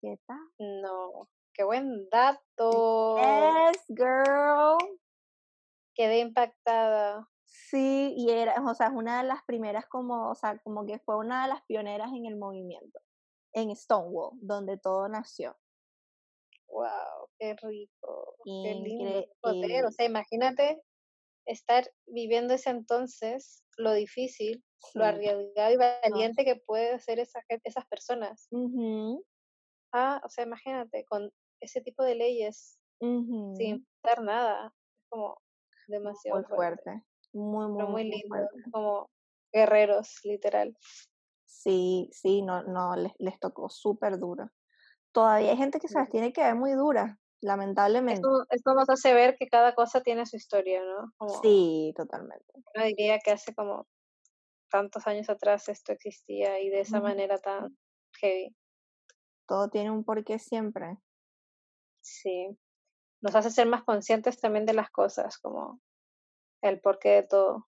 [0.00, 0.40] ¿Qué tal?
[0.58, 3.16] No, qué buen dato.
[3.16, 4.76] Yes, girl.
[5.94, 7.28] Quedé impactada.
[7.44, 10.98] Sí, y era, o sea, es una de las primeras como, o sea, como que
[11.00, 12.98] fue una de las pioneras en el movimiento,
[13.52, 15.56] en Stonewall, donde todo nació.
[16.72, 19.84] Wow, qué rico, qué lindo poder.
[19.84, 20.82] O sea, imagínate
[21.46, 27.86] estar viviendo ese entonces, lo difícil, lo arriesgado y valiente que puede ser esa, esas
[27.88, 28.48] personas.
[29.92, 31.30] Ah, o sea, imagínate, con
[31.60, 35.36] ese tipo de leyes, sin importar nada, es como
[35.88, 38.70] demasiado Muy fuerte, fuerte, muy, muy, pero muy muy lindo, fuerte.
[38.72, 39.10] como
[39.52, 40.74] guerreros, literal.
[41.44, 44.50] Sí, sí, no, no, les, les tocó súper duro.
[45.12, 48.14] Todavía hay gente que se las tiene que ver muy duras, lamentablemente.
[48.14, 51.12] Esto, esto nos hace ver que cada cosa tiene su historia, ¿no?
[51.18, 52.52] Como Sí, totalmente.
[52.74, 53.86] uno diría que hace como
[54.70, 57.76] tantos años atrás esto existía y de esa manera tan
[58.20, 58.56] heavy.
[59.46, 60.96] Todo tiene un porqué siempre.
[62.00, 62.58] Sí.
[63.20, 65.80] Nos hace ser más conscientes también de las cosas, como
[66.62, 67.68] el porqué de todo.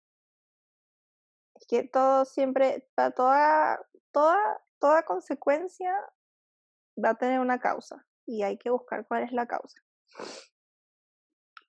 [1.55, 3.79] Es que todo siempre, toda,
[4.11, 5.93] toda, toda consecuencia
[7.03, 9.81] va a tener una causa y hay que buscar cuál es la causa.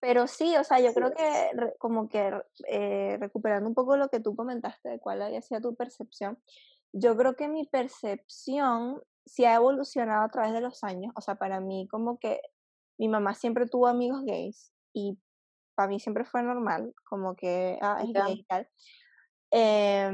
[0.01, 2.33] Pero sí, o sea, yo creo que como que
[2.69, 6.43] eh, recuperando un poco lo que tú comentaste de cuál había sido tu percepción,
[6.93, 11.13] yo creo que mi percepción sí ha evolucionado a través de los años.
[11.17, 12.41] O sea, para mí como que
[12.99, 15.19] mi mamá siempre tuvo amigos gays y
[15.75, 18.69] para mí siempre fue normal, como que, ah, es gay y tal.
[19.51, 20.11] Eh,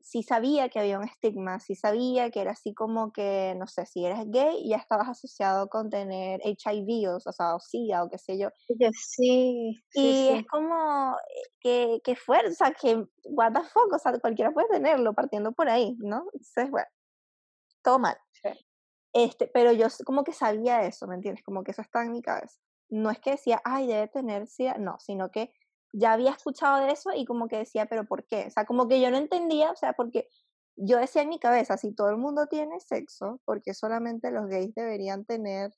[0.00, 3.86] sí sabía que había un estigma, sí sabía que era así como que, no sé,
[3.86, 8.18] si eres gay ya estabas asociado con tener HIV o, sea, o SIDA o qué
[8.18, 8.48] sé yo.
[8.92, 11.16] Sí, y es como
[11.60, 15.96] que, que fuerza, que what the fuck, o sea, cualquiera puede tenerlo partiendo por ahí,
[15.98, 16.24] ¿no?
[16.32, 16.88] Entonces, bueno,
[17.82, 18.16] todo mal.
[19.12, 21.42] Este, pero yo como que sabía eso, ¿me entiendes?
[21.42, 22.58] Como que eso está en mi cabeza.
[22.90, 25.52] No es que decía, ay, debe tener SIDA, no, sino que
[25.92, 28.46] ya había escuchado de eso y como que decía, pero ¿por qué?
[28.46, 30.28] O sea, como que yo no entendía, o sea, porque
[30.76, 34.46] yo decía en mi cabeza, si todo el mundo tiene sexo, ¿por qué solamente los
[34.46, 35.72] gays deberían tener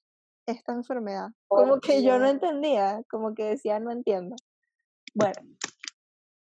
[0.47, 1.29] esta enfermedad?
[1.49, 4.37] Como que yo no entendía, como que decía, no entiendo.
[5.15, 5.41] Bueno,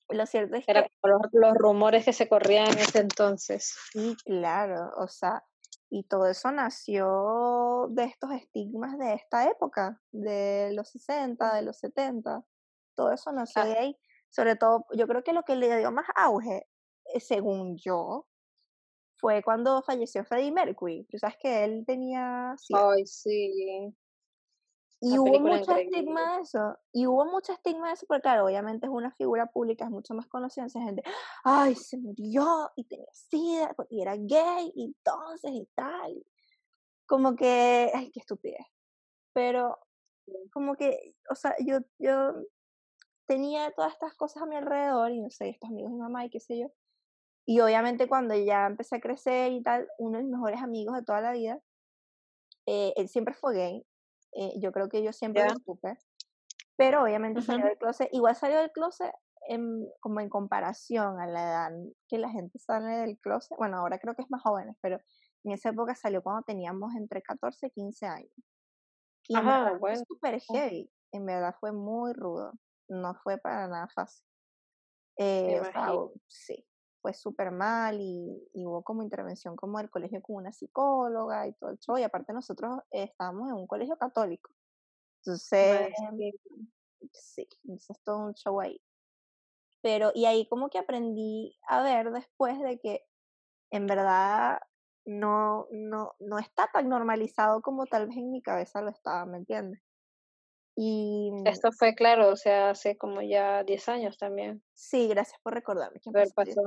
[0.09, 0.91] lo cierto es Era que...
[1.01, 3.75] Como los, rumores que se corrían en ese entonces.
[3.91, 5.43] Sí, claro, o sea,
[5.89, 11.77] y todo eso nació de estos estigmas de esta época, de los 60, de los
[11.77, 12.43] 70
[12.99, 13.97] todo eso no sé ahí.
[14.29, 16.67] Sobre todo, yo creo que lo que le dio más auge,
[17.05, 18.27] eh, según yo,
[19.17, 21.07] fue cuando falleció Freddie Mercury.
[21.09, 22.53] Tú sabes que él tenía...
[22.73, 23.95] Ay, sí.
[24.99, 26.77] Y hubo mucho estigma de eso.
[26.91, 30.13] Y hubo mucho estigma de eso, porque claro, obviamente es una figura pública, es mucho
[30.13, 30.65] más conocida.
[30.65, 31.03] Entonces, gente,
[31.45, 36.21] ay, se murió y tenía sida y era gay y entonces y tal.
[37.05, 38.65] Como que, ay, qué estupidez.
[39.31, 39.79] Pero,
[40.51, 42.33] como que, o sea, yo, yo
[43.29, 46.25] tenía todas estas cosas a mi alrededor y no sé, estos amigos de mi mamá
[46.25, 46.71] y qué sé yo.
[47.45, 51.03] Y obviamente cuando ya empecé a crecer y tal, uno de mis mejores amigos de
[51.03, 51.59] toda la vida,
[52.65, 53.85] eh, él siempre fue gay.
[54.33, 55.95] Eh, yo creo que yo siempre lo supe.
[56.75, 58.09] Pero obviamente salió del closet.
[58.11, 59.13] Igual salió del closet
[59.47, 61.71] en, como en comparación a la edad
[62.07, 63.57] que la gente sale del closet.
[63.59, 64.99] Bueno, ahora creo que es más jóvenes, pero
[65.43, 68.33] en esa época salió cuando teníamos entre 14 y 15 años.
[69.27, 69.79] Y Ajá, bueno.
[69.79, 70.89] fue súper heavy.
[71.11, 72.53] En verdad fue muy rudo
[72.89, 74.25] no fue para nada fácil.
[75.17, 75.61] Eh,
[76.27, 76.65] sí,
[77.01, 81.71] fue súper mal y, hubo como intervención como el colegio con una psicóloga y todo
[81.71, 81.97] el show.
[81.97, 84.51] Y aparte nosotros estábamos en un colegio católico.
[85.21, 85.93] Entonces,
[87.11, 88.81] sí, es todo un show ahí.
[89.81, 93.05] Pero, y ahí como que aprendí a ver después de que
[93.71, 94.59] en verdad
[95.05, 99.37] no, no, no está tan normalizado como tal vez en mi cabeza lo estaba, ¿me
[99.37, 99.81] entiendes?
[100.81, 104.63] Y mm, esto fue claro, o sea, hace como ya 10 años también.
[104.73, 105.99] Sí, gracias por recordarme.
[105.99, 106.61] Que pasó.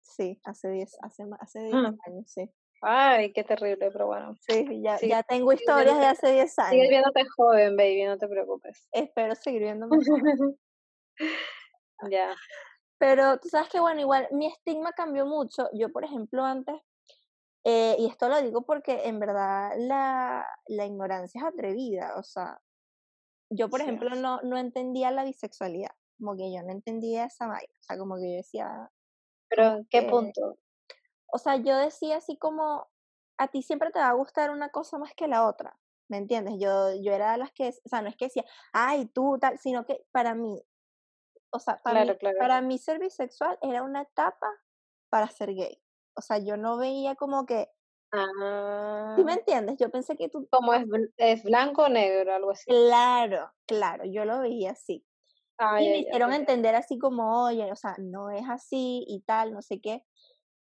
[0.00, 2.50] Sí, hace 10 hace, hace 10 años, sí.
[2.80, 4.34] Ay, qué terrible, pero bueno.
[4.40, 6.70] Sí, ya, ya tengo historias de hace 10 años.
[6.70, 8.88] Sigue viéndote joven, baby, no te preocupes.
[8.92, 9.98] Espero seguir viéndome
[12.10, 12.34] ya.
[12.96, 15.68] Pero tú sabes que, bueno, igual mi estigma cambió mucho.
[15.74, 16.76] Yo, por ejemplo, antes,
[17.64, 22.58] eh, y esto lo digo porque en verdad la, la ignorancia es atrevida, o sea,
[23.50, 27.72] yo, por ejemplo, no, no entendía la bisexualidad, como que yo no entendía esa vaina,
[27.78, 28.90] o sea, como que yo decía...
[29.48, 30.58] ¿Pero en qué punto?
[31.32, 32.88] O sea, yo decía así como,
[33.38, 36.54] a ti siempre te va a gustar una cosa más que la otra, ¿me entiendes?
[36.58, 39.58] Yo, yo era de las que, o sea, no es que decía, ay, tú, tal,
[39.58, 40.62] sino que para mí,
[41.50, 44.48] o sea, para, mí, para mí ser bisexual era una etapa
[45.08, 45.82] para ser gay.
[46.14, 47.70] O sea, yo no veía como que,
[48.12, 49.14] Ah.
[49.16, 49.76] ¿Sí me entiendes?
[49.78, 50.46] Yo pensé que tú...
[50.50, 50.84] Como es,
[51.16, 52.64] es blanco o negro, algo así.
[52.66, 55.04] Claro, claro, yo lo veía así.
[55.58, 59.52] Ah, y me hicieron entender así como, oye, o sea, no es así y tal,
[59.52, 60.04] no sé qué.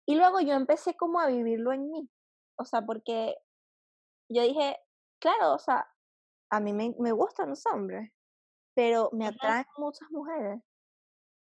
[0.08, 2.10] Y luego yo empecé como a vivirlo en mí.
[2.58, 3.36] O sea, porque
[4.30, 4.78] yo dije,
[5.20, 5.88] claro, o sea,
[6.50, 8.12] a mí me, me gustan los hombres,
[8.74, 10.62] pero me atraen muchas mujeres.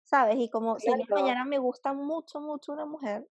[0.04, 0.36] ¿Sabes?
[0.38, 3.27] Y como si mañana me gusta mucho, mucho una mujer,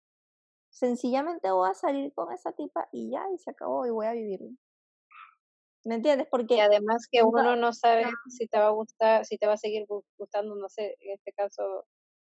[0.69, 4.13] sencillamente voy a salir con esa tipa y ya, y se acabó, y voy a
[4.13, 4.49] vivirlo.
[5.85, 6.27] ¿Me entiendes?
[6.29, 6.55] Porque...
[6.55, 9.57] Y además que uno no sabe si te va a gustar, si te va a
[9.57, 9.85] seguir
[10.17, 11.85] gustando, no sé, en este caso,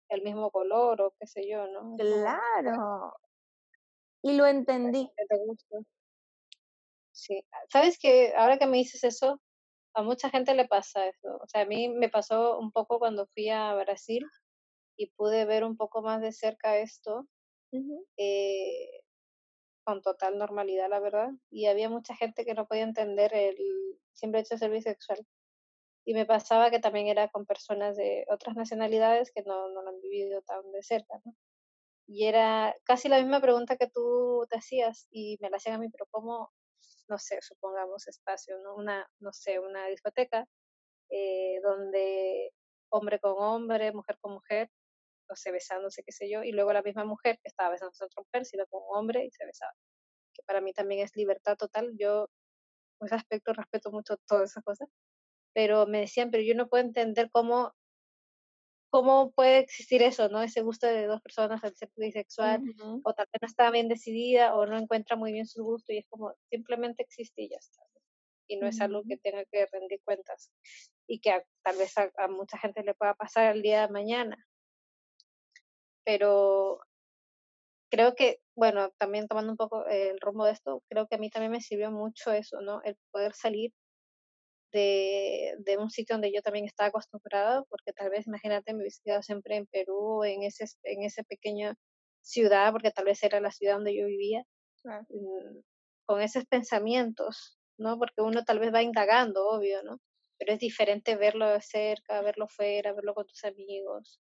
[0.10, 1.96] el mismo color o qué sé yo, ¿no?
[1.98, 3.14] Claro.
[4.22, 5.10] Y lo entendí.
[5.16, 5.78] te gusta.
[7.12, 7.44] Sí.
[7.72, 9.42] ¿Sabes que ahora que me dices eso,
[9.94, 11.38] a mucha gente le pasa eso?
[11.42, 14.26] O sea, a mí me pasó un poco cuando fui a Brasil
[14.96, 17.28] y pude ver un poco más de cerca esto
[18.18, 19.02] eh,
[19.84, 21.30] con total normalidad, la verdad.
[21.50, 23.58] Y había mucha gente que no podía entender el
[24.14, 25.26] simple hecho de ser bisexual.
[26.06, 29.90] Y me pasaba que también era con personas de otras nacionalidades que no, no lo
[29.90, 31.22] han vivido tan de cerca.
[32.08, 35.78] Y era casi la misma pregunta que tú te hacías y me la hacían a
[35.78, 36.52] mí, pero ¿cómo,
[37.08, 38.76] no sé, supongamos espacio, ¿no?
[38.76, 40.48] Una, no sé, una discoteca
[41.10, 42.52] eh, donde
[42.90, 44.70] hombre con hombre, mujer con mujer,
[45.30, 48.06] o sea, besándose, qué sé yo, y luego la misma mujer que estaba besando a
[48.06, 49.74] otra mujer, sino con un hombre y se besaba.
[50.34, 51.92] Que para mí también es libertad total.
[51.98, 52.30] Yo,
[53.02, 54.90] en ese aspecto, respeto mucho todas esas cosas.
[55.54, 57.74] Pero me decían, pero yo no puedo entender cómo
[58.90, 60.42] cómo puede existir eso, ¿no?
[60.42, 62.62] Ese gusto de dos personas al ser bisexual,
[63.04, 66.00] o tal vez no está bien decidida, o no encuentra muy bien su gusto, y
[66.00, 67.84] es como, simplemente existe y ya está.
[68.48, 70.52] Y no es algo que tenga que rendir cuentas,
[71.08, 74.48] y que tal vez a, mucha gente le pueda pasar el día de mañana.
[76.10, 76.80] Pero
[77.92, 81.30] creo que, bueno, también tomando un poco el rumbo de esto, creo que a mí
[81.30, 82.82] también me sirvió mucho eso, ¿no?
[82.84, 83.72] El poder salir
[84.72, 89.02] de, de, un sitio donde yo también estaba acostumbrada, porque tal vez, imagínate, me hubiese
[89.04, 91.76] quedado siempre en Perú, en ese, en esa pequeña
[92.24, 94.44] ciudad, porque tal vez era la ciudad donde yo vivía,
[94.84, 95.60] mm,
[96.08, 98.00] con esos pensamientos, ¿no?
[98.00, 100.00] Porque uno tal vez va indagando, obvio, ¿no?
[100.40, 104.20] Pero es diferente verlo de cerca, verlo fuera, verlo con tus amigos.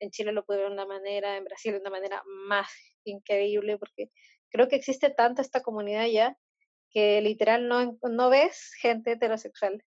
[0.00, 2.68] En Chile lo pude ver de una manera, en Brasil de una manera más
[3.04, 4.10] increíble, porque
[4.50, 6.36] creo que existe tanta esta comunidad ya
[6.90, 9.84] que literal no, no ves gente heterosexual.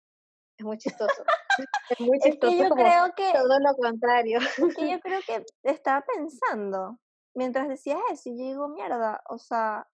[0.58, 1.24] Es muy chistoso.
[1.88, 2.52] Es muy chistoso.
[2.52, 3.32] Es que yo creo que.
[3.32, 4.40] Todo lo contrario.
[4.76, 6.98] que yo creo que estaba pensando,
[7.34, 9.86] mientras decías eso, y yo digo, mierda, o sea,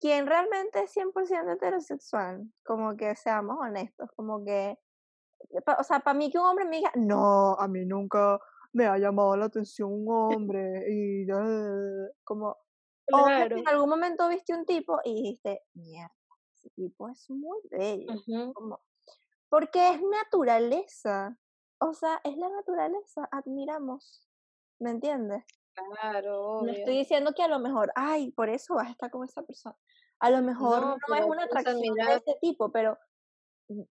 [0.00, 4.78] quien realmente es 100% heterosexual, como que seamos honestos, como que.
[5.78, 8.40] O sea, para mí que un hombre me diga, no, a mí nunca
[8.72, 11.26] me ha llamado la atención un hombre, y
[12.24, 12.56] como.
[13.10, 13.56] Claro.
[13.56, 16.14] O en algún momento viste un tipo y dijiste, mierda,
[16.54, 18.06] ese tipo es muy bello.
[18.52, 18.82] como,
[19.48, 21.38] porque es naturaleza.
[21.80, 24.28] O sea, es la naturaleza, admiramos.
[24.78, 25.42] ¿Me entiendes?
[25.72, 26.60] Claro.
[26.62, 29.42] No estoy diciendo que a lo mejor, ay, por eso vas a estar con esa
[29.42, 29.76] persona.
[30.20, 32.98] A lo mejor no, es una atracción de ese tipo, pero,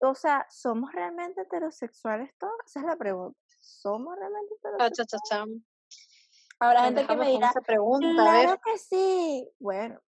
[0.00, 2.54] o sea, ¿somos realmente heterosexuales todos?
[2.66, 3.38] Esa es la pregunta.
[3.61, 5.62] ¿Somos realmente heterosexuales?
[6.61, 9.48] Habrá gente que me dirá, pregunta, claro que sí.
[9.61, 10.00] Bueno,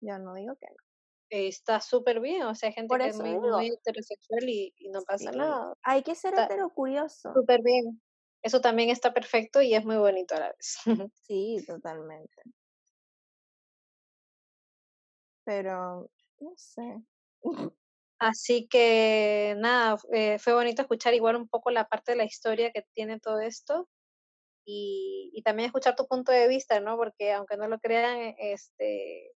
[0.00, 0.84] yo no digo que no
[1.30, 5.74] está súper bien, o sea, hay gente que es muy, heterosexual y, no pasa nada.
[5.82, 7.32] Hay que ser heterocurioso.
[7.34, 8.00] Súper bien.
[8.42, 10.76] Eso también está perfecto y es muy bonito a la vez.
[11.22, 12.42] Sí, totalmente.
[15.44, 16.10] Pero,
[16.40, 17.02] no sé.
[18.18, 22.70] Así que nada, eh, fue bonito escuchar igual un poco la parte de la historia
[22.72, 23.88] que tiene todo esto
[24.66, 26.96] y, y también escuchar tu punto de vista, ¿no?
[26.96, 29.32] Porque aunque no lo crean, este,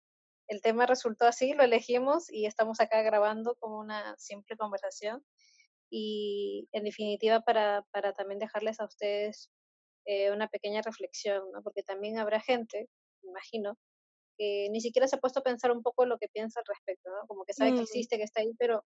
[0.48, 5.24] el tema resultó así, lo elegimos y estamos acá grabando como una simple conversación.
[5.90, 9.50] Y en definitiva, para, para también dejarles a ustedes
[10.06, 11.62] eh, una pequeña reflexión, ¿no?
[11.62, 12.88] porque también habrá gente,
[13.22, 13.78] imagino,
[14.36, 17.10] que ni siquiera se ha puesto a pensar un poco lo que piensa al respecto,
[17.10, 17.26] ¿no?
[17.26, 17.82] como que sabe que mm.
[17.82, 18.84] existe, que está ahí, pero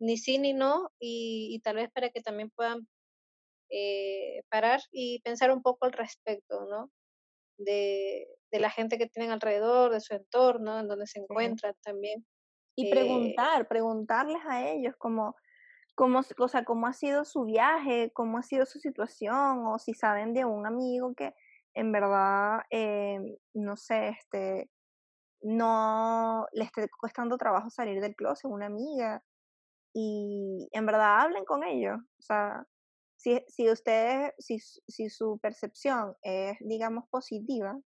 [0.00, 2.86] ni sí ni no, y, tal vez para que también puedan
[3.70, 6.90] eh, parar y pensar un poco al respecto, ¿no?
[7.58, 12.24] De, de la gente que tienen alrededor, de su entorno, en donde se encuentran también.
[12.76, 15.34] Y eh preguntar, preguntarles a ellos como,
[15.96, 19.94] cómo, o sea, cómo ha sido su viaje, cómo ha sido su situación, o si
[19.94, 21.34] saben de un amigo que
[21.78, 24.68] en verdad, eh, no sé, este,
[25.42, 29.22] no le esté costando trabajo salir del closet, una amiga,
[29.94, 32.66] y en verdad hablen con ellos, o sea,
[33.16, 37.78] si, si ustedes, si, si su percepción es, digamos, positiva,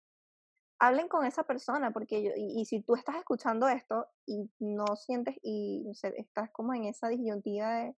[0.79, 5.35] hablen con esa persona, porque yo, y, si tú estás escuchando esto y no sientes,
[5.41, 7.93] y no sé, estás como en esa disyuntiva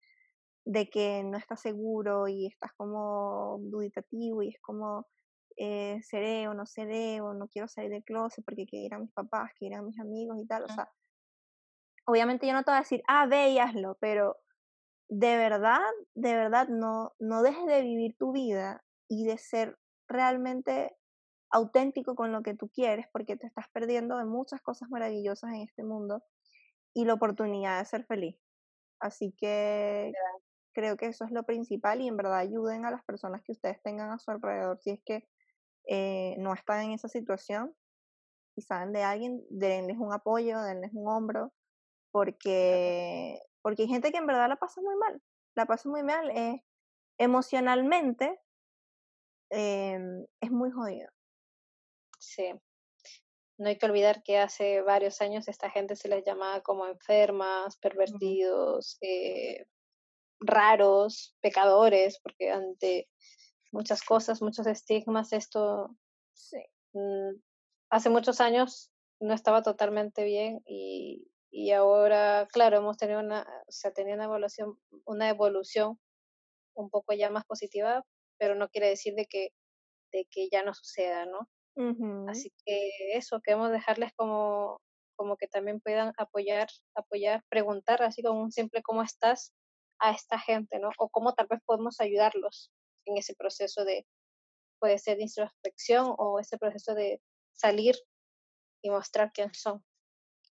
[0.65, 5.07] de, que no estás seguro y estás como duditativo y es como,
[5.57, 8.99] eh, seré o no seré o no quiero salir del closet porque quiero ir a
[8.99, 10.91] mis papás, quiero ir a mis amigos y tal, o sea,
[12.07, 14.37] obviamente yo no te voy a decir, ah, ve y hazlo, pero
[15.09, 15.81] de verdad,
[16.15, 20.97] de verdad, no, no dejes de vivir tu vida y de ser realmente
[21.51, 25.63] auténtico con lo que tú quieres, porque te estás perdiendo de muchas cosas maravillosas en
[25.63, 26.23] este mundo
[26.95, 28.37] y la oportunidad de ser feliz.
[29.01, 30.13] Así que
[30.73, 33.81] creo que eso es lo principal y en verdad ayuden a las personas que ustedes
[33.83, 35.29] tengan a su alrededor si es que
[35.87, 37.75] eh, no están en esa situación
[38.57, 41.53] y saben de alguien, denles un apoyo, denles un hombro,
[42.13, 45.21] porque, porque hay gente que en verdad la pasa muy mal,
[45.57, 46.65] la pasa muy mal, eh,
[47.19, 48.41] emocionalmente
[49.51, 51.09] em, es muy jodido.
[52.19, 52.53] Sí.
[53.59, 57.77] No hay que olvidar que hace varios años esta gente se les llamaba como enfermas,
[57.79, 59.67] pervertidos, eh,
[60.41, 63.09] raros, pecadores, porque ante
[63.75, 65.95] muchas cosas, muchos estigmas, esto
[66.33, 66.59] sí.
[66.95, 67.41] Mm,
[67.91, 73.73] hace muchos años no estaba totalmente bien y, y ahora, claro, hemos tenido una, o
[73.73, 75.99] sea, tenido una evaluación, una evolución
[76.75, 78.05] un poco ya más positiva,
[78.39, 79.51] pero no quiere decir de que,
[80.13, 81.49] de que ya no suceda, ¿no?
[82.27, 84.81] Así que eso, queremos dejarles como,
[85.17, 89.53] como que también puedan apoyar, apoyar, preguntar así como un simple cómo estás
[89.99, 90.91] a esta gente, ¿no?
[90.99, 92.71] O cómo tal vez podemos ayudarlos
[93.07, 94.07] en ese proceso de,
[94.81, 97.21] puede ser de introspección o ese proceso de
[97.53, 97.97] salir
[98.83, 99.85] y mostrar quién son.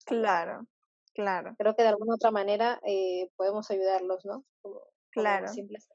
[0.06, 0.66] Claro,
[1.14, 1.54] claro.
[1.58, 4.44] Creo que de alguna otra manera eh, podemos ayudarlos, ¿no?
[5.10, 5.48] claro.
[5.48, 5.88] simples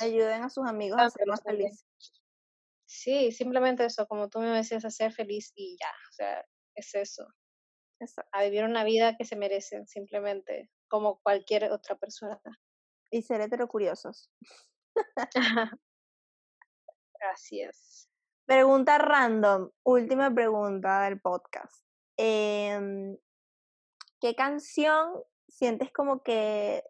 [0.00, 1.84] Ayuden a sus amigos a ser más felices.
[2.86, 6.44] Sí, simplemente eso, como tú me decías, a ser feliz y ya, o sea,
[6.74, 7.24] es eso.
[8.32, 12.40] A vivir una vida que se merecen, simplemente, como cualquier otra persona.
[13.12, 14.30] Y ser heterocuriosos.
[17.20, 18.08] Gracias.
[18.46, 21.84] Pregunta random, última pregunta del podcast.
[22.16, 23.16] Em,
[24.20, 26.82] ¿Qué canción sientes como que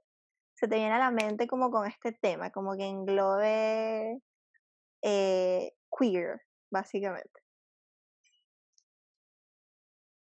[0.54, 4.20] se te viene a la mente como con este tema, como que englobe
[5.02, 7.40] eh, queer, básicamente?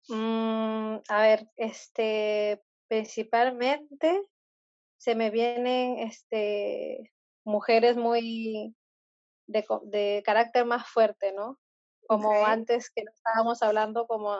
[0.07, 4.21] Mm, a ver, este, principalmente
[4.97, 7.11] se me vienen este,
[7.43, 8.75] mujeres muy
[9.47, 11.59] de, de carácter más fuerte, ¿no?
[12.07, 14.37] Como antes que estábamos hablando, como,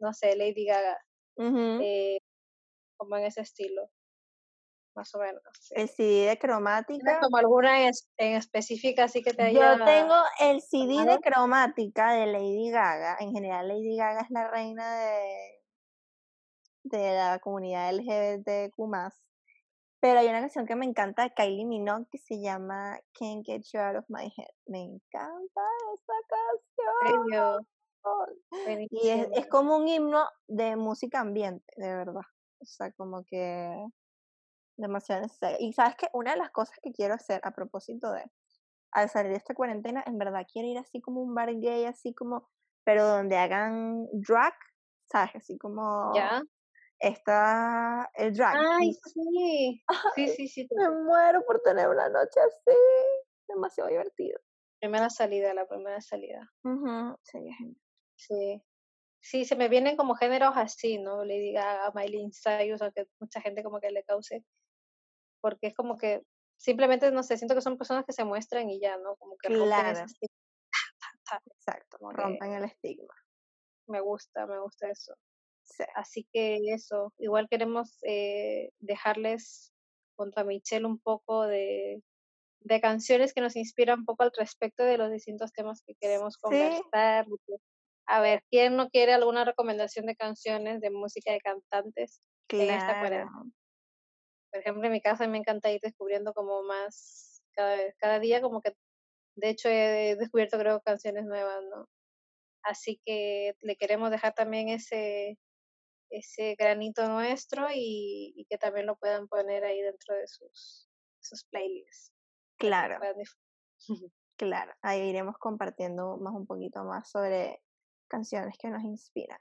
[0.00, 0.98] no sé, Lady Gaga,
[1.38, 2.18] eh,
[2.96, 3.90] como en ese estilo
[4.94, 5.42] más o menos.
[5.70, 7.20] El CD de cromática.
[7.20, 9.76] como alguna en, específica así que te haya...
[9.76, 13.16] Yo tengo el CD de cromática de Lady Gaga.
[13.20, 15.62] En general, Lady Gaga es la reina de,
[16.84, 18.78] de la comunidad LGBTQ+.
[20.04, 23.62] Pero hay una canción que me encanta de Kylie Minogue que se llama Can't Get
[23.72, 24.50] You Out of My Head.
[24.66, 25.62] Me encanta
[25.94, 27.66] esa canción.
[28.90, 32.20] Y es, es como un himno de música ambiente, de verdad.
[32.60, 33.74] O sea, como que
[34.76, 35.56] demasiado necesario.
[35.58, 38.30] Y sabes que una de las cosas que quiero hacer a propósito de,
[38.92, 42.12] al salir de esta cuarentena, en verdad quiero ir así como un bar gay, así
[42.12, 42.50] como,
[42.84, 44.52] pero donde hagan drag,
[45.10, 45.34] ¿sabes?
[45.36, 46.12] Así como...
[46.14, 46.42] Ya.
[46.98, 48.56] Está el drag.
[48.56, 49.82] Ay, sí.
[50.14, 50.68] Sí, sí, sí.
[50.70, 52.76] Me muero por tener una noche así.
[53.48, 54.38] Demasiado divertido.
[54.80, 56.50] Primera salida, la primera salida.
[57.22, 57.76] Sería genial.
[58.16, 58.62] Sí.
[59.20, 61.24] Sí, se me vienen como géneros así, ¿no?
[61.24, 64.44] Le diga a Miley Cyrus, aunque mucha gente como que le cause
[65.44, 66.22] porque es como que
[66.56, 69.14] simplemente, no sé, siento que son personas que se muestran y ya, ¿no?
[69.16, 70.06] Como que claro.
[71.46, 73.14] Exacto, rompen el estigma.
[73.86, 75.14] Me gusta, me gusta eso.
[75.94, 79.72] Así que eso, igual queremos eh, dejarles
[80.16, 82.02] junto a Michelle un poco de,
[82.60, 86.38] de canciones que nos inspiran un poco al respecto de los distintos temas que queremos
[86.38, 87.26] conversar.
[88.06, 92.98] A ver, ¿quién no quiere alguna recomendación de canciones, de música de cantantes en esta
[92.98, 93.30] cuarentena?
[94.50, 98.40] por ejemplo, en mi casa me encanta ir descubriendo como más cada vez, cada día
[98.40, 98.72] como que,
[99.36, 101.86] de hecho he descubierto creo canciones nuevas, ¿no?
[102.62, 105.38] Así que le queremos dejar también ese,
[106.18, 110.88] ese granito nuestro y, que también lo puedan poner ahí dentro de sus,
[111.20, 112.12] sus playlists.
[112.56, 112.98] Claro.
[114.36, 117.62] Claro, ahí iremos compartiendo más un poquito más sobre
[118.08, 119.38] canciones que nos inspiran.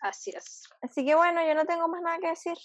[0.00, 0.68] Así es.
[0.80, 2.56] Así que bueno, yo no tengo más nada que decir.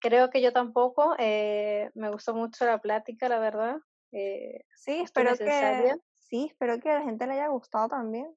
[0.00, 1.14] Creo que yo tampoco.
[1.18, 3.76] Eh, me gustó mucho la plática, la verdad.
[4.10, 8.36] Eh, sí, espero que, sí, espero que a la gente le haya gustado también.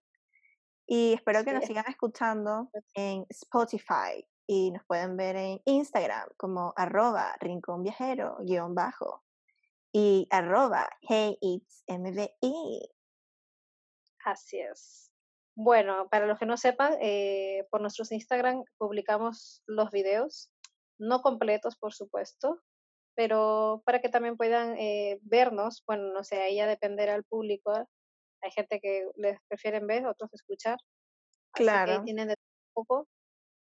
[0.91, 6.73] Y espero que nos sigan escuchando en Spotify y nos pueden ver en Instagram como
[6.75, 9.23] arroba rincón viajero guion bajo
[9.93, 12.89] y arroba hey it's mvi.
[14.25, 15.11] Así es.
[15.53, 20.49] Bueno, para los que no sepan, eh, por nuestros Instagram publicamos los videos
[20.97, 22.63] no completos, por supuesto,
[23.13, 27.87] pero para que también puedan eh, vernos, bueno, no sé, ahí ya dependerá al público.
[28.41, 30.77] Hay gente que les prefieren ver, otros escuchar.
[31.53, 31.91] Claro.
[31.91, 32.35] Así que tienen de
[32.73, 33.07] poco.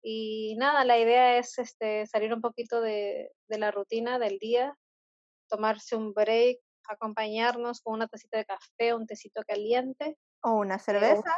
[0.02, 4.78] Y nada, la idea es este, salir un poquito de, de la rutina del día,
[5.50, 10.18] tomarse un break, acompañarnos con una tacita de café, un tecito caliente.
[10.42, 11.36] O una cerveza.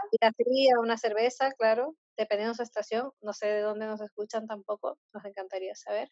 [0.78, 4.98] O una cerveza, claro dependiendo de su estación, no sé de dónde nos escuchan tampoco,
[5.14, 6.10] nos encantaría saber.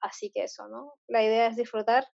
[0.00, 0.94] Así que eso, ¿no?
[1.08, 2.06] La idea es disfrutar,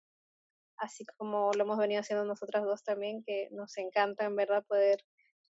[0.78, 5.04] así como lo hemos venido haciendo nosotras dos también, que nos encanta en verdad poder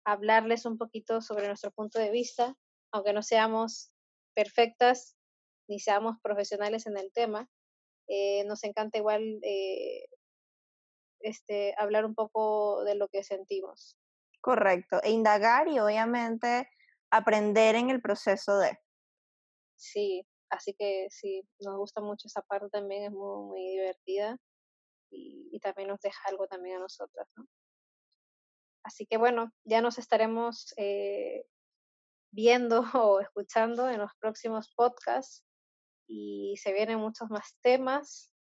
[0.05, 2.55] hablarles un poquito sobre nuestro punto de vista,
[2.91, 3.91] aunque no seamos
[4.33, 5.15] perfectas
[5.67, 7.49] ni seamos profesionales en el tema,
[8.07, 10.05] eh, nos encanta igual eh,
[11.19, 13.97] este, hablar un poco de lo que sentimos.
[14.41, 16.67] Correcto, e indagar y obviamente
[17.11, 18.77] aprender en el proceso de.
[19.75, 24.37] Sí, así que sí, nos gusta mucho esa parte también, es muy, muy divertida
[25.11, 27.45] y, y también nos deja algo también a nosotras, ¿no?
[28.83, 31.45] Así que bueno, ya nos estaremos eh,
[32.31, 35.45] viendo o escuchando en los próximos podcasts
[36.07, 38.33] y se vienen muchos más temas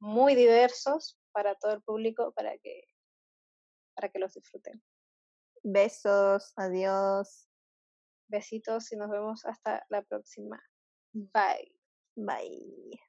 [0.00, 2.82] muy diversos para todo el público para que
[3.94, 4.82] para que los disfruten.
[5.62, 7.48] Besos, adiós.
[8.28, 10.62] Besitos y nos vemos hasta la próxima.
[11.14, 11.72] Bye.
[12.14, 13.00] Bye.